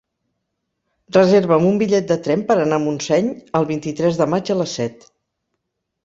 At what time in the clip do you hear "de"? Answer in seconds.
2.11-2.17, 4.23-4.27